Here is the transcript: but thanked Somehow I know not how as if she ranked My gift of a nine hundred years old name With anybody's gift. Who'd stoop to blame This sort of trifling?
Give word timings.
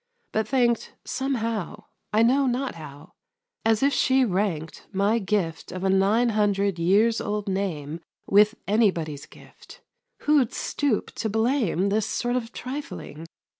but 0.31 0.47
thanked 0.47 0.95
Somehow 1.05 1.83
I 2.11 2.23
know 2.23 2.47
not 2.47 2.73
how 2.73 3.11
as 3.63 3.83
if 3.83 3.93
she 3.93 4.25
ranked 4.25 4.87
My 4.91 5.19
gift 5.19 5.71
of 5.71 5.83
a 5.83 5.91
nine 5.91 6.29
hundred 6.29 6.79
years 6.79 7.21
old 7.21 7.47
name 7.47 8.01
With 8.25 8.55
anybody's 8.67 9.27
gift. 9.27 9.81
Who'd 10.21 10.53
stoop 10.53 11.11
to 11.13 11.29
blame 11.29 11.89
This 11.89 12.07
sort 12.07 12.35
of 12.35 12.51
trifling? 12.51 13.27